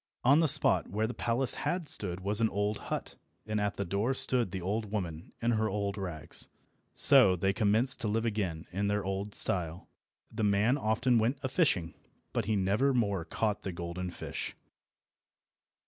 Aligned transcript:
On 0.23 0.39
the 0.39 0.47
spot 0.47 0.89
where 0.89 1.05
the 1.05 1.13
palace 1.13 1.53
had 1.53 1.87
stood 1.87 2.21
was 2.21 2.39
the 2.39 2.49
old 2.49 2.79
hut, 2.89 3.17
and 3.45 3.61
at 3.61 3.75
the 3.77 3.85
door 3.85 4.15
stood 4.15 4.49
the 4.49 4.59
old 4.59 4.91
woman 4.91 5.31
in 5.43 5.51
her 5.51 5.69
old 5.69 5.95
rags. 5.95 6.47
So 6.95 7.35
they 7.35 7.53
commenced 7.53 8.01
to 8.01 8.07
live 8.07 8.25
again 8.25 8.65
in 8.71 8.87
their 8.87 9.05
old 9.05 9.35
style. 9.35 9.87
The 10.31 10.43
man 10.43 10.75
often 10.75 11.19
went 11.19 11.37
a 11.43 11.49
fishing, 11.49 11.93
but 12.33 12.45
he 12.45 12.55
never 12.55 12.95
more 12.95 13.23
caught 13.25 13.61
the 13.61 13.71
golden 13.71 14.09
fish. 14.09 14.55